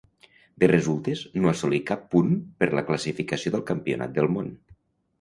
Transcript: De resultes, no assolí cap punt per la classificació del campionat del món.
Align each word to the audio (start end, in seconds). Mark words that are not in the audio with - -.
De 0.63 0.69
resultes, 0.71 1.21
no 1.43 1.51
assolí 1.51 1.81
cap 1.91 2.09
punt 2.15 2.33
per 2.63 2.71
la 2.79 2.87
classificació 2.91 3.57
del 3.57 3.67
campionat 3.73 4.21
del 4.21 4.35
món. 4.39 4.55